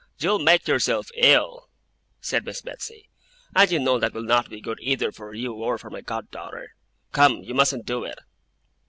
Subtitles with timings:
[0.17, 1.69] 'You'll make yourself ill,'
[2.21, 3.07] said Miss Betsey,
[3.55, 6.31] 'and you know that will not be good either for you or for my god
[6.31, 6.73] daughter.
[7.11, 7.43] Come!
[7.43, 8.17] You mustn't do it!